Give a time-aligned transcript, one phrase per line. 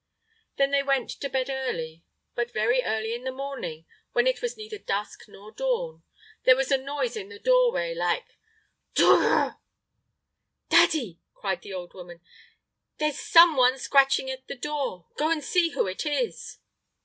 [0.57, 1.51] Then they went to bed:
[2.33, 6.01] but very early in the morning, when it was neither dusk nor dawn,
[6.43, 8.25] there was a noise in the doorway like
[8.95, 9.59] "Durrrrrr!"
[10.69, 12.19] "Daddy!" cried the old woman,
[12.97, 16.57] "there's some one scratching at the door; go and see who it is!"